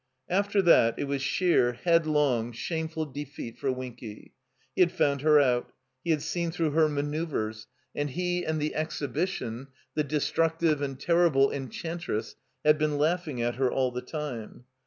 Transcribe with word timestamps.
After 0.29 0.63
that 0.63 0.97
it 0.97 1.03
was 1.03 1.21
sheer 1.21 1.73
headlong, 1.73 2.53
shameful 2.53 3.05
defeat 3.05 3.59
for 3.59 3.71
Winky. 3.71 4.33
He 4.75 4.81
had 4.81 4.89
foimd 4.89 5.21
her 5.21 5.39
out, 5.39 5.73
he 6.03 6.09
had 6.09 6.23
seen 6.23 6.49
through 6.49 6.71
her 6.71 6.89
manoeuvers, 6.89 7.67
and 7.93 8.09
he 8.09 8.43
and 8.43 8.59
the 8.59 8.73
Exhibition, 8.73 9.67
the 9.93 10.03
destructive 10.03 10.81
and 10.81 10.99
terrible 10.99 11.51
Enchantress, 11.51 12.35
had 12.65 12.79
been 12.79 12.97
laughing 12.97 13.43
at 13.43 13.57
her 13.57 13.71
all 13.71 13.91
the 13.91 14.01
time. 14.01 14.63